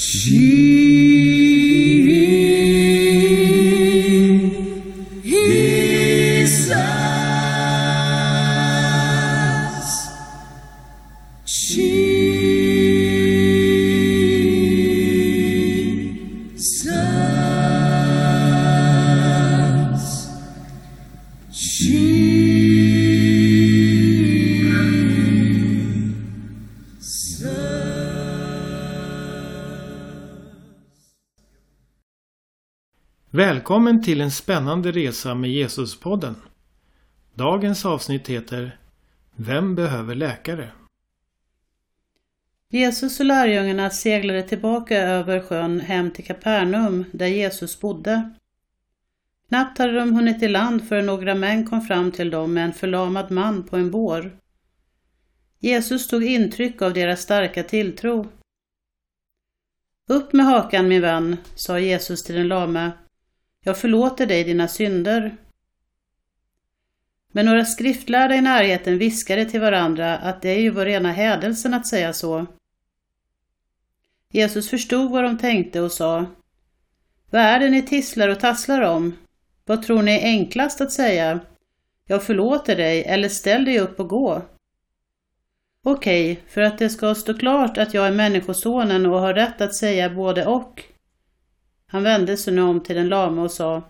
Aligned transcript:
Ti. 0.00 1.27
Välkommen 33.30 34.02
till 34.02 34.20
en 34.20 34.30
spännande 34.30 34.92
resa 34.92 35.34
med 35.34 35.50
Jesuspodden. 35.50 36.34
Dagens 37.34 37.84
avsnitt 37.84 38.28
heter 38.28 38.78
Vem 39.36 39.74
behöver 39.74 40.14
läkare? 40.14 40.70
Jesus 42.70 43.20
och 43.20 43.26
lärjungarna 43.26 43.90
seglade 43.90 44.42
tillbaka 44.42 44.98
över 44.98 45.40
sjön 45.40 45.80
hem 45.80 46.10
till 46.10 46.24
Kapernaum 46.24 47.04
där 47.12 47.26
Jesus 47.26 47.80
bodde. 47.80 48.30
Knappt 49.48 49.78
hade 49.78 49.92
de 49.92 50.14
hunnit 50.14 50.42
i 50.42 50.48
land 50.48 50.88
förrän 50.88 51.06
några 51.06 51.34
män 51.34 51.66
kom 51.66 51.80
fram 51.80 52.12
till 52.12 52.30
dem 52.30 52.54
med 52.54 52.64
en 52.64 52.72
förlamad 52.72 53.30
man 53.30 53.62
på 53.62 53.76
en 53.76 53.90
bår. 53.90 54.38
Jesus 55.58 56.08
tog 56.08 56.24
intryck 56.24 56.82
av 56.82 56.92
deras 56.92 57.20
starka 57.20 57.62
tilltro. 57.62 58.28
Upp 60.10 60.32
med 60.32 60.46
hakan 60.46 60.88
min 60.88 61.02
vän, 61.02 61.36
sa 61.54 61.78
Jesus 61.78 62.22
till 62.22 62.34
den 62.34 62.48
lame. 62.48 62.92
Jag 63.68 63.78
förlåter 63.78 64.26
dig 64.26 64.44
dina 64.44 64.68
synder. 64.68 65.36
Men 67.32 67.46
några 67.46 67.64
skriftlärda 67.64 68.34
i 68.34 68.40
närheten 68.40 68.98
viskade 68.98 69.44
till 69.44 69.60
varandra 69.60 70.16
att 70.18 70.42
det 70.42 70.48
är 70.48 70.60
ju 70.60 70.70
var 70.70 70.84
rena 70.84 71.12
hädelsen 71.12 71.74
att 71.74 71.86
säga 71.86 72.12
så. 72.12 72.46
Jesus 74.32 74.70
förstod 74.70 75.10
vad 75.10 75.24
de 75.24 75.38
tänkte 75.38 75.80
och 75.80 75.92
sa 75.92 76.26
Vad 77.30 77.42
är 77.42 77.60
det 77.60 77.70
ni 77.70 77.82
tisslar 77.82 78.28
och 78.28 78.40
tasslar 78.40 78.82
om? 78.82 79.16
Vad 79.64 79.82
tror 79.82 80.02
ni 80.02 80.12
är 80.12 80.24
enklast 80.24 80.80
att 80.80 80.92
säga? 80.92 81.40
Jag 82.06 82.22
förlåter 82.22 82.76
dig 82.76 83.04
eller 83.04 83.28
ställ 83.28 83.64
dig 83.64 83.80
upp 83.80 84.00
och 84.00 84.08
gå. 84.08 84.42
Okej, 85.84 86.42
för 86.48 86.60
att 86.60 86.78
det 86.78 86.90
ska 86.90 87.14
stå 87.14 87.34
klart 87.34 87.78
att 87.78 87.94
jag 87.94 88.06
är 88.06 88.12
Människosonen 88.12 89.06
och 89.06 89.20
har 89.20 89.34
rätt 89.34 89.60
att 89.60 89.74
säga 89.74 90.10
både 90.10 90.46
och. 90.46 90.84
Han 91.90 92.02
vände 92.02 92.36
sig 92.36 92.54
nu 92.54 92.62
om 92.62 92.80
till 92.80 92.96
den 92.96 93.08
lame 93.08 93.40
och 93.40 93.50
sa 93.50 93.82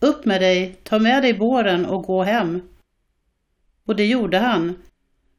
Upp 0.00 0.24
med 0.24 0.40
dig, 0.40 0.76
ta 0.82 0.98
med 0.98 1.22
dig 1.22 1.34
båren 1.34 1.86
och 1.86 2.02
gå 2.02 2.22
hem. 2.22 2.62
Och 3.86 3.96
det 3.96 4.06
gjorde 4.06 4.38
han. 4.38 4.74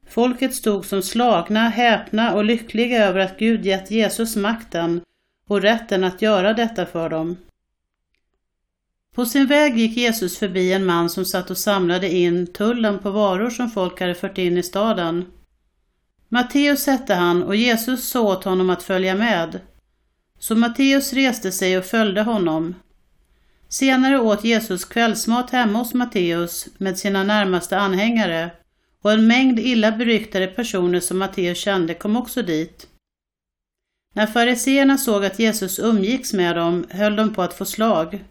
Folket 0.07 0.55
stod 0.55 0.85
som 0.85 1.01
slagna, 1.01 1.69
häpna 1.69 2.33
och 2.33 2.45
lyckliga 2.45 3.05
över 3.05 3.19
att 3.19 3.39
Gud 3.39 3.65
gett 3.65 3.91
Jesus 3.91 4.35
makten 4.35 5.01
och 5.47 5.61
rätten 5.61 6.03
att 6.03 6.21
göra 6.21 6.53
detta 6.53 6.85
för 6.85 7.09
dem. 7.09 7.37
På 9.15 9.25
sin 9.25 9.47
väg 9.47 9.77
gick 9.77 9.97
Jesus 9.97 10.37
förbi 10.37 10.73
en 10.73 10.85
man 10.85 11.09
som 11.09 11.25
satt 11.25 11.51
och 11.51 11.57
samlade 11.57 12.09
in 12.09 12.47
tullen 12.47 12.99
på 12.99 13.11
varor 13.11 13.49
som 13.49 13.69
folk 13.69 13.99
hade 13.99 14.15
fört 14.15 14.37
in 14.37 14.57
i 14.57 14.63
staden. 14.63 15.25
Matteus 16.29 16.87
hette 16.87 17.13
han 17.13 17.43
och 17.43 17.55
Jesus 17.55 18.07
sa 18.07 18.21
åt 18.21 18.43
honom 18.43 18.69
att 18.69 18.83
följa 18.83 19.15
med. 19.15 19.59
Så 20.43 20.55
Matteus 20.55 21.13
reste 21.13 21.51
sig 21.51 21.77
och 21.77 21.85
följde 21.85 22.21
honom. 22.21 22.75
Senare 23.69 24.19
åt 24.19 24.43
Jesus 24.43 24.85
kvällsmat 24.85 25.49
hemma 25.49 25.79
hos 25.79 25.93
Matteus 25.93 26.67
med 26.77 26.97
sina 26.97 27.23
närmaste 27.23 27.77
anhängare 27.77 28.51
och 29.01 29.11
en 29.11 29.27
mängd 29.27 29.59
illa 29.59 29.91
beryktade 29.91 30.47
personer 30.47 30.99
som 30.99 31.17
Matteus 31.17 31.57
kände 31.57 31.93
kom 31.93 32.15
också 32.15 32.41
dit. 32.41 32.87
När 34.13 34.27
fariseerna 34.27 34.97
såg 34.97 35.25
att 35.25 35.39
Jesus 35.39 35.79
umgicks 35.79 36.33
med 36.33 36.55
dem 36.55 36.85
höll 36.89 37.15
de 37.15 37.33
på 37.33 37.41
att 37.41 37.53
få 37.53 37.65
slag. 37.65 38.23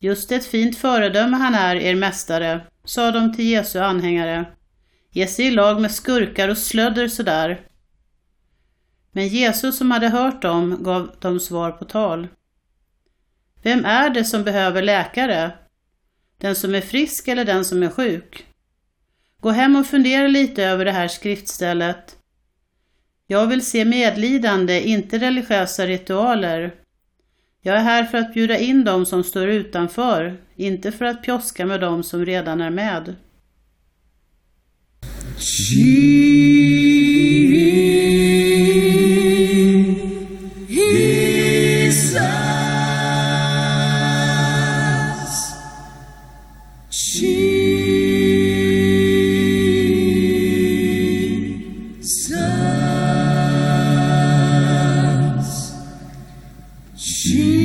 Just 0.00 0.32
ett 0.32 0.46
fint 0.46 0.78
föredöme 0.78 1.36
han 1.36 1.54
är, 1.54 1.76
er 1.76 1.94
mästare, 1.94 2.60
sa 2.84 3.10
de 3.10 3.34
till 3.34 3.46
Jesu 3.46 3.78
anhängare. 3.78 4.46
Ge 5.12 5.26
sig 5.26 5.46
i 5.46 5.50
lag 5.50 5.80
med 5.80 5.92
skurkar 5.92 6.48
och 6.48 6.58
slödder 6.58 7.08
sådär. 7.08 7.60
Men 9.16 9.28
Jesus 9.28 9.78
som 9.78 9.90
hade 9.90 10.08
hört 10.08 10.42
dem 10.42 10.82
gav 10.82 11.10
dem 11.18 11.40
svar 11.40 11.70
på 11.70 11.84
tal. 11.84 12.28
Vem 13.62 13.84
är 13.84 14.10
det 14.10 14.24
som 14.24 14.44
behöver 14.44 14.82
läkare? 14.82 15.52
Den 16.40 16.56
som 16.56 16.74
är 16.74 16.80
frisk 16.80 17.28
eller 17.28 17.44
den 17.44 17.64
som 17.64 17.82
är 17.82 17.88
sjuk? 17.88 18.46
Gå 19.40 19.50
hem 19.50 19.76
och 19.76 19.86
fundera 19.86 20.28
lite 20.28 20.64
över 20.64 20.84
det 20.84 20.92
här 20.92 21.08
skriftstället. 21.08 22.16
Jag 23.26 23.46
vill 23.46 23.66
se 23.66 23.84
medlidande, 23.84 24.88
inte 24.88 25.18
religiösa 25.18 25.86
ritualer. 25.86 26.74
Jag 27.62 27.76
är 27.76 27.82
här 27.82 28.04
för 28.04 28.18
att 28.18 28.34
bjuda 28.34 28.58
in 28.58 28.84
dem 28.84 29.06
som 29.06 29.24
står 29.24 29.48
utanför, 29.48 30.40
inte 30.56 30.92
för 30.92 31.04
att 31.04 31.22
pjoska 31.22 31.66
med 31.66 31.80
dem 31.80 32.02
som 32.02 32.26
redan 32.26 32.60
är 32.60 32.70
med. 32.70 33.14
Jesus. 35.38 36.45
she 57.26 57.55